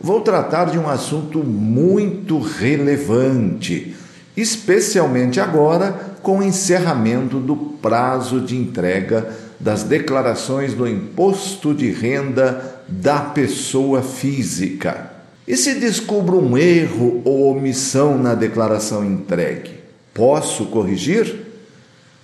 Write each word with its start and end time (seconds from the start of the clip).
vou 0.00 0.20
tratar 0.20 0.66
de 0.66 0.78
um 0.78 0.88
assunto 0.88 1.38
muito 1.38 2.38
relevante, 2.38 3.94
especialmente 4.36 5.40
agora 5.40 6.16
com 6.22 6.38
o 6.38 6.42
encerramento 6.42 7.38
do 7.38 7.56
prazo 7.56 8.40
de 8.40 8.56
entrega 8.56 9.28
das 9.58 9.82
declarações 9.82 10.74
do 10.74 10.86
imposto 10.86 11.74
de 11.74 11.90
renda 11.90 12.82
da 12.88 13.20
pessoa 13.20 14.02
física. 14.02 15.12
E 15.46 15.56
se 15.56 15.74
descubro 15.74 16.38
um 16.38 16.58
erro 16.58 17.22
ou 17.24 17.56
omissão 17.56 18.18
na 18.18 18.34
declaração 18.34 19.04
entregue, 19.04 19.74
posso 20.12 20.66
corrigir? 20.66 21.46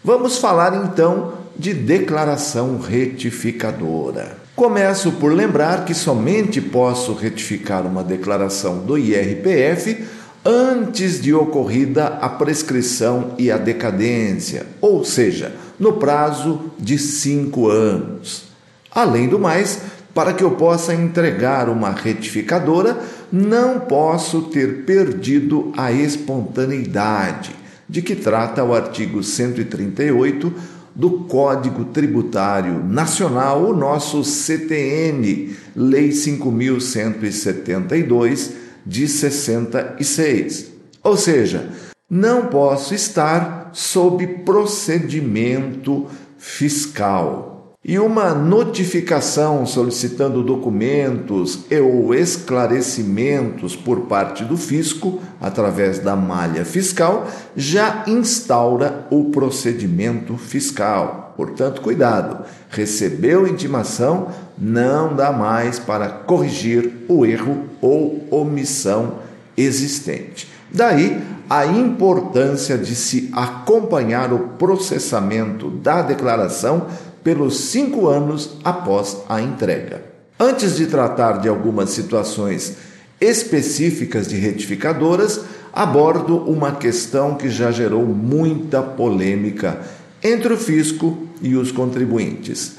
Vamos 0.04 0.38
falar 0.38 0.84
então 0.84 1.34
de 1.56 1.72
declaração 1.72 2.78
retificadora. 2.78 4.41
Começo 4.54 5.12
por 5.12 5.32
lembrar 5.32 5.86
que 5.86 5.94
somente 5.94 6.60
posso 6.60 7.14
retificar 7.14 7.86
uma 7.86 8.04
declaração 8.04 8.80
do 8.80 8.98
IRPF 8.98 10.04
antes 10.44 11.22
de 11.22 11.32
ocorrida 11.32 12.06
a 12.20 12.28
prescrição 12.28 13.34
e 13.38 13.50
a 13.50 13.56
decadência, 13.56 14.66
ou 14.78 15.04
seja, 15.06 15.54
no 15.80 15.94
prazo 15.94 16.70
de 16.78 16.98
cinco 16.98 17.70
anos. 17.70 18.44
Além 18.90 19.26
do 19.26 19.38
mais, 19.38 19.80
para 20.14 20.34
que 20.34 20.44
eu 20.44 20.50
possa 20.50 20.92
entregar 20.92 21.70
uma 21.70 21.90
retificadora, 21.90 23.00
não 23.32 23.80
posso 23.80 24.42
ter 24.42 24.84
perdido 24.84 25.72
a 25.74 25.90
espontaneidade, 25.90 27.56
de 27.88 28.02
que 28.02 28.14
trata 28.14 28.62
o 28.62 28.74
artigo 28.74 29.22
138 29.22 30.52
do 30.94 31.24
Código 31.24 31.86
Tributário 31.86 32.84
Nacional, 32.84 33.64
o 33.64 33.74
nosso 33.74 34.22
CTN, 34.22 35.56
Lei 35.74 36.12
5172 36.12 38.52
de 38.84 39.08
66. 39.08 40.70
Ou 41.02 41.16
seja, 41.16 41.70
não 42.10 42.46
posso 42.46 42.94
estar 42.94 43.70
sob 43.72 44.26
procedimento 44.44 46.06
fiscal 46.36 47.61
e 47.84 47.98
uma 47.98 48.32
notificação 48.32 49.66
solicitando 49.66 50.40
documentos 50.40 51.64
e 51.68 51.80
ou 51.80 52.14
esclarecimentos 52.14 53.74
por 53.74 54.02
parte 54.02 54.44
do 54.44 54.56
fisco 54.56 55.20
através 55.40 55.98
da 55.98 56.14
malha 56.14 56.64
fiscal 56.64 57.26
já 57.56 58.04
instaura 58.06 59.08
o 59.10 59.30
procedimento 59.30 60.36
fiscal. 60.36 61.34
Portanto, 61.36 61.80
cuidado. 61.80 62.44
Recebeu 62.70 63.48
intimação, 63.48 64.28
não 64.56 65.16
dá 65.16 65.32
mais 65.32 65.80
para 65.80 66.08
corrigir 66.08 67.04
o 67.08 67.26
erro 67.26 67.64
ou 67.80 68.28
omissão 68.30 69.14
existente. 69.56 70.48
Daí 70.70 71.20
a 71.50 71.66
importância 71.66 72.78
de 72.78 72.94
se 72.94 73.28
acompanhar 73.32 74.32
o 74.32 74.38
processamento 74.56 75.68
da 75.68 76.00
declaração 76.00 76.86
pelos 77.22 77.56
cinco 77.70 78.08
anos 78.08 78.58
após 78.64 79.18
a 79.28 79.40
entrega. 79.40 80.02
Antes 80.38 80.76
de 80.76 80.86
tratar 80.86 81.40
de 81.40 81.48
algumas 81.48 81.90
situações 81.90 82.76
específicas 83.20 84.26
de 84.26 84.36
retificadoras, 84.36 85.40
abordo 85.72 86.36
uma 86.38 86.72
questão 86.72 87.36
que 87.36 87.48
já 87.48 87.70
gerou 87.70 88.04
muita 88.04 88.82
polêmica 88.82 89.80
entre 90.22 90.52
o 90.52 90.56
fisco 90.56 91.28
e 91.40 91.54
os 91.54 91.70
contribuintes. 91.70 92.76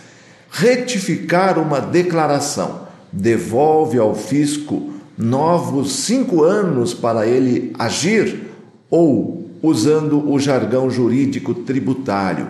Retificar 0.52 1.58
uma 1.58 1.80
declaração 1.80 2.88
devolve 3.12 3.98
ao 3.98 4.14
fisco 4.14 4.92
novos 5.18 5.94
cinco 5.94 6.44
anos 6.44 6.94
para 6.94 7.26
ele 7.26 7.74
agir 7.78 8.52
ou, 8.90 9.50
usando 9.62 10.30
o 10.30 10.40
jargão 10.40 10.90
jurídico 10.90 11.54
tributário, 11.54 12.48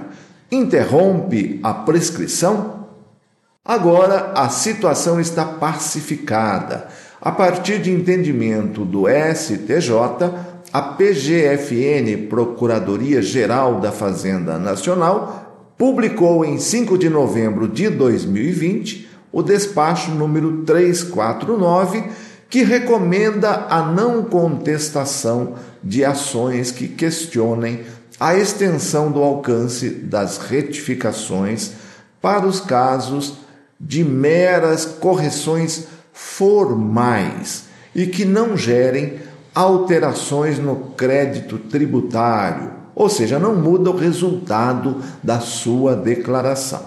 interrompe 0.53 1.59
a 1.63 1.73
prescrição? 1.73 2.87
Agora 3.65 4.33
a 4.35 4.49
situação 4.49 5.19
está 5.19 5.45
pacificada. 5.45 6.87
A 7.21 7.31
partir 7.31 7.81
de 7.81 7.91
entendimento 7.91 8.83
do 8.83 9.05
STJ, 9.07 9.89
a 10.73 10.81
PGFN, 10.81 12.27
Procuradoria 12.27 13.21
Geral 13.21 13.79
da 13.79 13.91
Fazenda 13.91 14.57
Nacional, 14.57 15.73
publicou 15.77 16.43
em 16.43 16.57
5 16.57 16.97
de 16.97 17.09
novembro 17.09 17.67
de 17.67 17.89
2020 17.89 19.07
o 19.31 19.41
despacho 19.41 20.11
número 20.11 20.63
349, 20.63 22.03
que 22.49 22.63
recomenda 22.63 23.65
a 23.69 23.81
não 23.81 24.23
contestação 24.23 25.55
de 25.83 26.05
ações 26.05 26.69
que 26.69 26.87
questionem 26.87 27.81
a 28.23 28.37
extensão 28.37 29.11
do 29.11 29.21
alcance 29.21 29.89
das 29.89 30.37
retificações 30.37 31.71
para 32.21 32.47
os 32.47 32.61
casos 32.61 33.39
de 33.77 34.01
meras 34.01 34.85
correções 34.85 35.87
formais 36.13 37.65
e 37.93 38.07
que 38.07 38.23
não 38.23 38.55
gerem 38.55 39.19
alterações 39.53 40.57
no 40.57 40.93
crédito 40.95 41.57
tributário, 41.57 42.71
ou 42.95 43.09
seja, 43.09 43.37
não 43.37 43.57
muda 43.57 43.89
o 43.89 43.97
resultado 43.97 45.01
da 45.21 45.41
sua 45.41 45.93
declaração. 45.93 46.81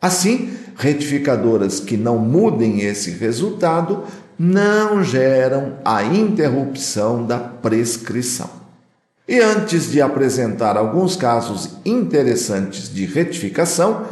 Assim, 0.00 0.52
retificadoras 0.76 1.80
que 1.80 1.96
não 1.96 2.16
mudem 2.16 2.82
esse 2.82 3.10
resultado 3.10 4.04
não 4.38 5.02
geram 5.02 5.78
a 5.84 6.04
interrupção 6.04 7.26
da 7.26 7.40
prescrição. 7.40 8.65
E 9.28 9.40
antes 9.40 9.90
de 9.90 10.00
apresentar 10.00 10.76
alguns 10.76 11.16
casos 11.16 11.70
interessantes 11.84 12.92
de 12.92 13.04
retificação, 13.04 14.02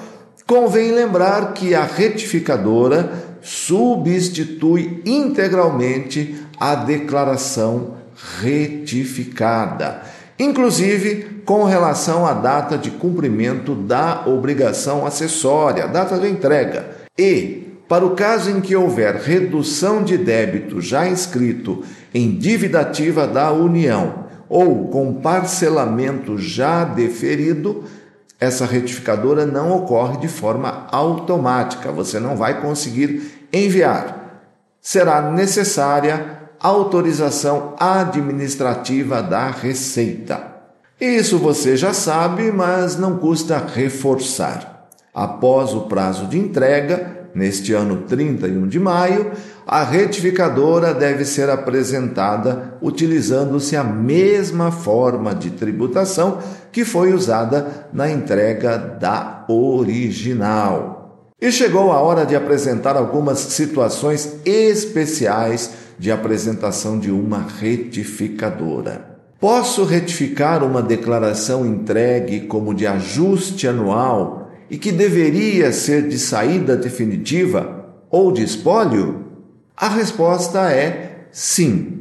convém 0.44 0.90
lembrar 0.90 1.52
que 1.52 1.72
a 1.72 1.84
retificadora 1.84 3.12
substitui 3.40 5.02
integralmente 5.06 6.34
a 6.58 6.74
declaração 6.74 7.94
retificada, 8.40 10.02
inclusive 10.38 11.42
com 11.44 11.62
relação 11.62 12.26
à 12.26 12.32
data 12.32 12.76
de 12.76 12.90
cumprimento 12.90 13.74
da 13.74 14.26
obrigação 14.26 15.06
acessória, 15.06 15.86
data 15.86 16.18
de 16.18 16.28
entrega. 16.28 16.86
E, 17.16 17.68
para 17.88 18.04
o 18.04 18.16
caso 18.16 18.50
em 18.50 18.60
que 18.60 18.74
houver 18.74 19.14
redução 19.16 20.02
de 20.02 20.18
débito 20.18 20.80
já 20.80 21.06
inscrito 21.06 21.84
em 22.12 22.36
dívida 22.36 22.80
ativa 22.80 23.26
da 23.26 23.52
União, 23.52 24.24
ou 24.48 24.88
com 24.88 25.14
parcelamento 25.14 26.38
já 26.38 26.84
deferido, 26.84 27.84
essa 28.38 28.66
retificadora 28.66 29.46
não 29.46 29.76
ocorre 29.76 30.18
de 30.18 30.28
forma 30.28 30.86
automática, 30.90 31.90
você 31.90 32.20
não 32.20 32.36
vai 32.36 32.60
conseguir 32.60 33.48
enviar. 33.52 34.42
Será 34.80 35.30
necessária 35.30 36.42
autorização 36.60 37.74
administrativa 37.78 39.22
da 39.22 39.50
Receita. 39.50 40.52
Isso 41.00 41.38
você 41.38 41.76
já 41.76 41.92
sabe, 41.92 42.50
mas 42.50 42.96
não 42.96 43.18
custa 43.18 43.58
reforçar. 43.58 44.88
Após 45.12 45.74
o 45.74 45.82
prazo 45.82 46.26
de 46.26 46.38
entrega, 46.38 47.23
Neste 47.34 47.72
ano 47.72 48.02
31 48.06 48.68
de 48.68 48.78
maio, 48.78 49.32
a 49.66 49.82
retificadora 49.82 50.94
deve 50.94 51.24
ser 51.24 51.50
apresentada 51.50 52.78
utilizando-se 52.80 53.76
a 53.76 53.82
mesma 53.82 54.70
forma 54.70 55.34
de 55.34 55.50
tributação 55.50 56.38
que 56.70 56.84
foi 56.84 57.12
usada 57.12 57.88
na 57.92 58.08
entrega 58.08 58.76
da 58.76 59.44
original. 59.48 61.32
E 61.40 61.50
chegou 61.50 61.90
a 61.90 61.98
hora 61.98 62.24
de 62.24 62.36
apresentar 62.36 62.96
algumas 62.96 63.38
situações 63.38 64.36
especiais 64.44 65.70
de 65.98 66.12
apresentação 66.12 66.98
de 66.98 67.10
uma 67.10 67.44
retificadora. 67.60 69.14
Posso 69.40 69.84
retificar 69.84 70.62
uma 70.62 70.80
declaração 70.80 71.66
entregue 71.66 72.42
como 72.42 72.72
de 72.72 72.86
ajuste 72.86 73.66
anual 73.66 74.43
e 74.74 74.76
que 74.76 74.90
deveria 74.90 75.70
ser 75.70 76.08
de 76.08 76.18
saída 76.18 76.76
definitiva 76.76 77.94
ou 78.10 78.32
de 78.32 78.42
espólio? 78.42 79.24
A 79.76 79.88
resposta 79.88 80.68
é 80.68 81.28
sim. 81.30 82.00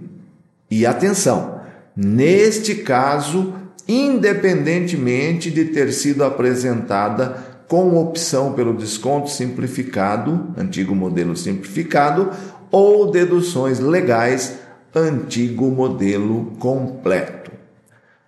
E 0.71 0.83
atenção, 0.83 1.61
neste 1.95 2.73
caso, 2.73 3.53
independentemente 3.87 5.51
de 5.51 5.65
ter 5.65 5.93
sido 5.93 6.23
apresentada 6.23 7.37
com 7.67 7.95
opção 7.95 8.53
pelo 8.53 8.75
desconto 8.75 9.29
simplificado, 9.29 10.51
antigo 10.57 10.95
modelo 10.95 11.37
simplificado, 11.37 12.31
ou 12.71 13.11
deduções 13.11 13.77
legais, 13.77 14.55
antigo 14.95 15.69
modelo 15.69 16.53
completo. 16.57 17.51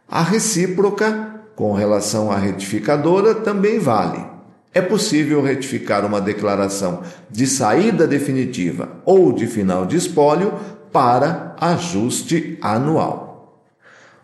A 0.07 0.21
recíproca, 0.21 1.41
com 1.55 1.73
relação 1.73 2.31
à 2.31 2.37
retificadora, 2.37 3.33
também 3.33 3.79
vale. 3.79 4.34
É 4.75 4.81
possível 4.81 5.41
retificar 5.41 6.05
uma 6.05 6.19
declaração 6.19 7.01
de 7.31 7.47
saída 7.47 8.05
definitiva 8.05 9.01
ou 9.05 9.31
de 9.31 9.47
final 9.47 9.85
de 9.85 9.95
espólio 9.95 10.53
para 10.91 11.55
ajuste 11.61 12.57
anual. 12.61 13.63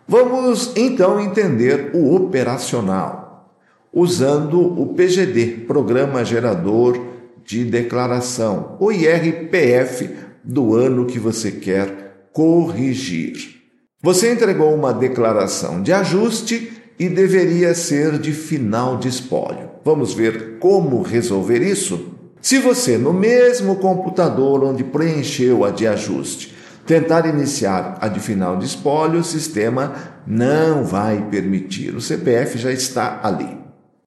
Vamos 0.06 0.72
então 0.76 1.18
entender 1.18 1.92
o 1.94 2.14
operacional, 2.14 3.56
usando 3.90 4.60
o 4.78 4.92
PGD, 4.92 5.64
Programa 5.66 6.22
Gerador 6.22 7.02
de 7.42 7.64
Declaração, 7.64 8.76
o 8.78 8.92
IRPF 8.92 10.10
do 10.44 10.74
ano 10.74 11.06
que 11.06 11.18
você 11.18 11.50
quer 11.50 12.28
corrigir. 12.30 13.62
Você 14.02 14.30
entregou 14.30 14.74
uma 14.74 14.92
declaração 14.92 15.82
de 15.82 15.94
ajuste 15.94 16.81
e 17.02 17.08
deveria 17.08 17.74
ser 17.74 18.16
de 18.16 18.32
final 18.32 18.96
de 18.96 19.08
espólio. 19.08 19.70
Vamos 19.84 20.14
ver 20.14 20.58
como 20.60 21.02
resolver 21.02 21.60
isso? 21.60 22.14
Se 22.40 22.60
você, 22.60 22.96
no 22.96 23.12
mesmo 23.12 23.76
computador 23.76 24.62
onde 24.62 24.84
preencheu 24.84 25.64
a 25.64 25.70
de 25.70 25.84
ajuste, 25.84 26.54
tentar 26.86 27.26
iniciar 27.26 27.98
a 28.00 28.06
de 28.06 28.20
final 28.20 28.56
de 28.56 28.66
espólio, 28.66 29.18
o 29.18 29.24
sistema 29.24 29.94
não 30.24 30.84
vai 30.84 31.26
permitir. 31.28 31.92
O 31.92 32.00
CPF 32.00 32.56
já 32.56 32.70
está 32.70 33.18
ali. 33.20 33.58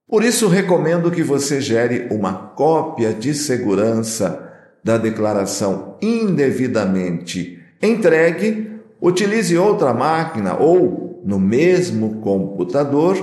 Por 0.08 0.24
isso, 0.24 0.48
recomendo 0.48 1.12
que 1.12 1.22
você 1.22 1.60
gere 1.60 2.08
uma 2.10 2.34
cópia 2.34 3.12
de 3.12 3.34
segurança 3.34 4.42
da 4.82 4.98
declaração 4.98 5.98
indevidamente 6.02 7.60
entregue 7.82 8.76
Utilize 9.06 9.56
outra 9.56 9.94
máquina 9.94 10.56
ou, 10.56 11.05
no 11.26 11.40
mesmo 11.40 12.22
computador, 12.22 13.18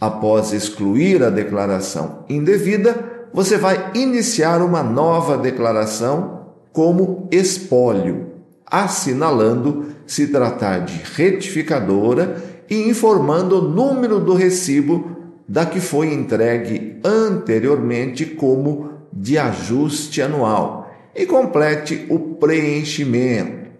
após 0.00 0.54
excluir 0.54 1.22
a 1.22 1.28
declaração 1.28 2.24
indevida, 2.30 3.28
você 3.32 3.58
vai 3.58 3.92
iniciar 3.94 4.62
uma 4.62 4.82
nova 4.82 5.36
declaração 5.36 6.46
como 6.72 7.28
espólio, 7.30 8.28
assinalando 8.66 9.86
se 10.06 10.28
tratar 10.28 10.80
de 10.80 10.98
retificadora 11.14 12.42
e 12.70 12.88
informando 12.88 13.58
o 13.58 13.68
número 13.68 14.18
do 14.18 14.32
recibo 14.32 15.14
da 15.46 15.66
que 15.66 15.78
foi 15.78 16.12
entregue 16.12 16.98
anteriormente 17.04 18.24
como 18.24 18.90
de 19.12 19.36
ajuste 19.36 20.22
anual 20.22 20.90
e 21.14 21.26
complete 21.26 22.06
o 22.08 22.18
preenchimento. 22.18 23.70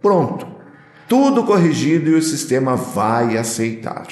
Pronto! 0.00 0.55
Tudo 1.08 1.44
corrigido 1.44 2.10
e 2.10 2.14
o 2.14 2.22
sistema 2.22 2.76
vai 2.76 3.36
aceitar. 3.36 4.06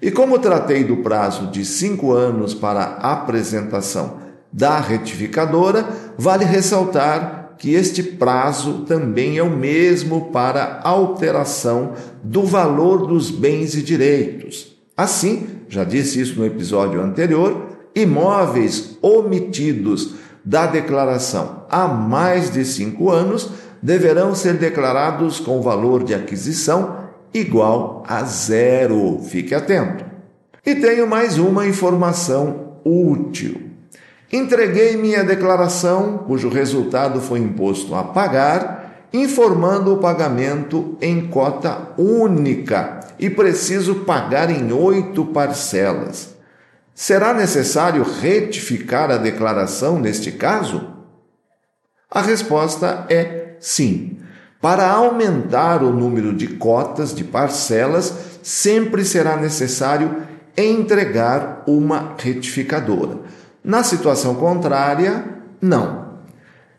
E 0.00 0.10
como 0.10 0.38
tratei 0.38 0.84
do 0.84 0.98
prazo 0.98 1.48
de 1.48 1.64
cinco 1.64 2.12
anos 2.12 2.54
para 2.54 2.84
apresentação 2.84 4.18
da 4.52 4.78
retificadora, 4.78 5.88
vale 6.16 6.44
ressaltar 6.44 7.54
que 7.58 7.74
este 7.74 8.02
prazo 8.02 8.84
também 8.86 9.36
é 9.36 9.42
o 9.42 9.50
mesmo 9.50 10.30
para 10.30 10.80
alteração 10.84 11.94
do 12.22 12.44
valor 12.44 13.06
dos 13.06 13.30
bens 13.30 13.74
e 13.74 13.82
direitos. 13.82 14.76
Assim, 14.96 15.48
já 15.68 15.82
disse 15.82 16.20
isso 16.20 16.38
no 16.38 16.46
episódio 16.46 17.02
anterior, 17.02 17.66
imóveis 17.94 18.96
omitidos 19.02 20.14
da 20.44 20.66
declaração 20.66 21.66
há 21.68 21.88
mais 21.88 22.50
de 22.50 22.64
cinco 22.64 23.10
anos 23.10 23.50
deverão 23.82 24.34
ser 24.34 24.54
declarados 24.54 25.40
com 25.40 25.60
valor 25.60 26.02
de 26.02 26.14
aquisição 26.14 27.08
igual 27.32 28.02
a 28.06 28.22
zero. 28.24 29.20
Fique 29.28 29.54
atento. 29.54 30.04
E 30.64 30.74
tenho 30.74 31.06
mais 31.06 31.38
uma 31.38 31.66
informação 31.66 32.78
útil. 32.84 33.68
Entreguei 34.30 34.96
minha 34.96 35.24
declaração, 35.24 36.18
cujo 36.26 36.50
resultado 36.50 37.20
foi 37.20 37.38
imposto 37.38 37.94
a 37.94 38.04
pagar, 38.04 39.06
informando 39.12 39.94
o 39.94 39.98
pagamento 39.98 40.98
em 41.00 41.28
cota 41.28 41.94
única 41.96 43.00
e 43.18 43.30
preciso 43.30 43.96
pagar 44.04 44.50
em 44.50 44.70
oito 44.70 45.24
parcelas. 45.24 46.36
Será 46.94 47.32
necessário 47.32 48.02
retificar 48.02 49.10
a 49.10 49.16
declaração 49.16 49.98
neste 49.98 50.32
caso? 50.32 50.94
A 52.10 52.20
resposta 52.20 53.06
é 53.08 53.47
Sim. 53.60 54.18
Para 54.60 54.90
aumentar 54.90 55.82
o 55.84 55.92
número 55.92 56.34
de 56.34 56.48
cotas 56.48 57.14
de 57.14 57.22
parcelas, 57.22 58.12
sempre 58.42 59.04
será 59.04 59.36
necessário 59.36 60.16
entregar 60.56 61.62
uma 61.66 62.14
retificadora. 62.18 63.18
Na 63.62 63.84
situação 63.84 64.34
contrária, 64.34 65.24
não. 65.60 66.08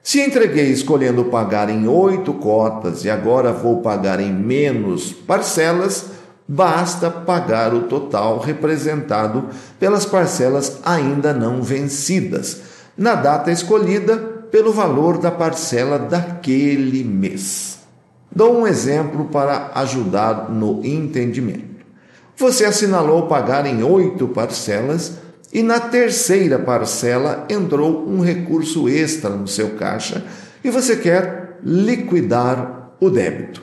Se 0.04 0.20
entreguei 0.20 0.72
escolhendo 0.72 1.26
pagar 1.26 1.70
em 1.70 1.88
oito 1.88 2.34
cotas 2.34 3.06
e 3.06 3.10
agora 3.10 3.54
vou 3.54 3.82
pagar 3.82 4.20
em 4.20 4.34
menos 4.34 5.14
parcelas, 5.14 6.08
basta 6.48 7.12
pagar 7.12 7.74
o 7.74 7.84
total 7.84 8.40
representado 8.40 9.50
pelas 9.80 10.06
parcelas 10.06 10.80
ainda 10.84 11.32
não 11.32 11.62
vencidas, 11.62 12.62
na 12.98 13.14
data 13.14 13.52
escolhida 13.52 14.39
pelo 14.52 14.72
valor 14.72 15.18
da 15.18 15.32
parcela 15.32 16.00
daquele 16.00 17.04
mês. 17.04 17.80
Dou 18.32 18.60
um 18.60 18.68
exemplo 18.68 19.26
para 19.26 19.72
ajudar 19.76 20.50
no 20.50 20.86
entendimento. 20.86 21.86
Você 22.38 22.64
assinalou 22.64 23.28
pagar 23.28 23.66
em 23.66 23.84
oito 23.84 24.28
parcelas 24.28 25.18
e 25.52 25.64
na 25.64 25.80
terceira 25.80 26.60
parcela 26.60 27.46
entrou 27.50 28.08
um 28.08 28.22
recurso 28.22 28.88
extra 28.88 29.32
no 29.32 29.48
seu 29.48 29.72
caixa 29.72 30.24
e 30.64 30.70
você 30.70 30.96
quer 30.96 31.58
liquidar 31.64 32.94
o 33.00 33.10
débito. 33.10 33.62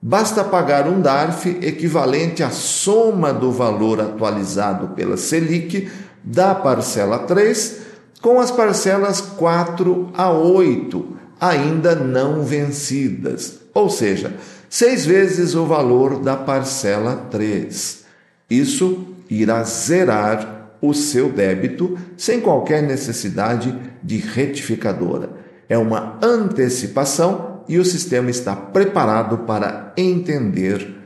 Basta 0.00 0.44
pagar 0.44 0.88
um 0.88 1.00
DARF 1.00 1.48
equivalente 1.60 2.42
à 2.42 2.50
soma 2.50 3.32
do 3.32 3.50
valor 3.50 4.00
atualizado 4.00 4.88
pela 4.94 5.16
Selic 5.16 5.90
da 6.22 6.54
parcela 6.54 7.18
3 7.18 7.87
com 8.20 8.40
as 8.40 8.50
parcelas 8.50 9.20
4 9.20 10.10
a 10.14 10.30
8 10.30 11.16
ainda 11.40 11.94
não 11.94 12.42
vencidas, 12.42 13.60
ou 13.72 13.88
seja, 13.88 14.34
seis 14.68 15.06
vezes 15.06 15.54
o 15.54 15.64
valor 15.64 16.20
da 16.20 16.36
parcela 16.36 17.28
3. 17.30 18.04
Isso 18.50 19.06
irá 19.30 19.62
zerar 19.62 20.70
o 20.80 20.94
seu 20.94 21.30
débito 21.30 21.98
sem 22.16 22.40
qualquer 22.40 22.82
necessidade 22.82 23.76
de 24.02 24.16
retificadora. 24.18 25.30
É 25.68 25.76
uma 25.76 26.18
antecipação 26.22 27.62
e 27.68 27.78
o 27.78 27.84
sistema 27.84 28.30
está 28.30 28.56
preparado 28.56 29.38
para 29.38 29.92
entender 29.96 30.96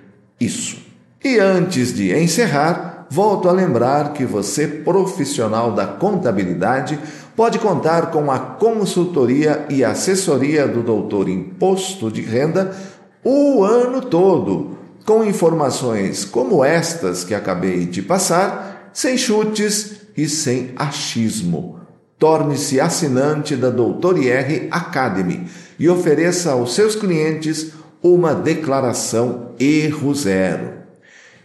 isso. 0.40 0.78
E 1.24 1.38
antes 1.38 1.94
de 1.94 2.12
encerrar, 2.16 2.91
volto 3.12 3.46
a 3.46 3.52
lembrar 3.52 4.14
que 4.14 4.24
você, 4.24 4.66
profissional 4.66 5.72
da 5.72 5.86
contabilidade, 5.86 6.98
pode 7.36 7.58
contar 7.58 8.10
com 8.10 8.30
a 8.30 8.38
consultoria 8.38 9.66
e 9.68 9.84
assessoria 9.84 10.66
do 10.66 10.82
doutor 10.82 11.28
Imposto 11.28 12.10
de 12.10 12.22
Renda 12.22 12.74
o 13.22 13.62
ano 13.62 14.00
todo, 14.00 14.78
com 15.04 15.22
informações 15.22 16.24
como 16.24 16.64
estas 16.64 17.22
que 17.22 17.34
acabei 17.34 17.84
de 17.84 18.00
passar, 18.00 18.90
sem 18.94 19.18
chutes 19.18 20.06
e 20.16 20.26
sem 20.26 20.72
achismo. 20.74 21.80
Torne-se 22.18 22.80
assinante 22.80 23.56
da 23.56 23.68
Doutor 23.68 24.16
IR 24.16 24.68
Academy 24.70 25.48
e 25.78 25.86
ofereça 25.86 26.52
aos 26.52 26.74
seus 26.74 26.96
clientes 26.96 27.72
uma 28.02 28.34
declaração 28.34 29.50
erro 29.60 30.14
zero 30.14 30.81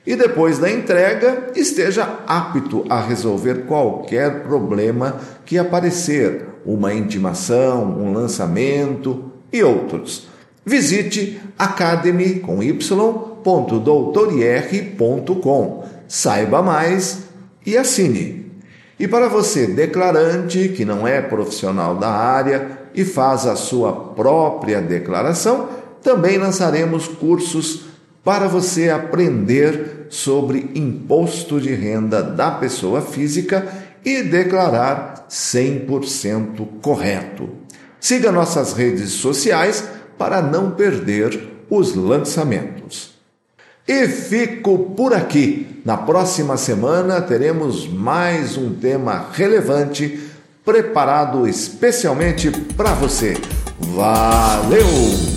e 0.08 0.16
depois 0.16 0.58
da 0.58 0.72
entrega 0.72 1.52
esteja 1.54 2.22
apto 2.26 2.86
a 2.90 3.02
resolver 3.02 3.66
qualquer 3.66 4.44
problema 4.44 5.20
que 5.46 5.58
aparecer, 5.58 6.46
uma 6.66 6.94
intimação, 6.94 7.84
um 7.84 8.14
lançamento 8.14 9.26
e 9.52 9.62
outros. 9.62 10.30
Visite 10.66 11.42
academy 11.60 12.36
com. 15.36 15.84
Saiba 16.08 16.62
mais 16.62 17.24
e 17.66 17.78
assine. 17.78 18.50
E 18.98 19.10
para 19.10 19.28
você, 19.28 19.68
declarante 19.68 20.70
que 20.70 20.86
não 20.86 21.06
é 21.06 21.22
profissional 21.22 21.96
da 21.96 22.10
área 22.10 22.80
e 22.96 23.04
faz 23.04 23.46
a 23.46 23.58
sua 23.58 23.92
própria 23.92 24.82
declaração, 24.82 25.68
também 26.02 26.38
lançaremos 26.38 27.10
cursos 27.10 27.87
para 28.28 28.50
você 28.50 28.90
aprender 28.90 30.08
sobre 30.10 30.72
imposto 30.76 31.62
de 31.62 31.74
renda 31.74 32.22
da 32.22 32.52
pessoa 32.52 33.00
física 33.02 33.66
e 34.04 34.22
declarar 34.22 35.26
100% 35.30 36.82
correto. 36.82 37.48
Siga 38.02 38.30
nossas 38.30 38.74
redes 38.74 39.12
sociais 39.12 39.82
para 40.18 40.42
não 40.42 40.72
perder 40.72 41.42
os 41.70 41.96
lançamentos. 41.96 43.12
E 43.88 44.10
fico 44.10 44.78
por 44.94 45.14
aqui. 45.14 45.82
Na 45.86 45.96
próxima 45.96 46.58
semana 46.58 47.22
teremos 47.22 47.88
mais 47.88 48.58
um 48.58 48.74
tema 48.74 49.28
relevante 49.32 50.20
preparado 50.66 51.48
especialmente 51.48 52.52
para 52.76 52.94
você. 52.94 53.38
Valeu! 53.80 55.37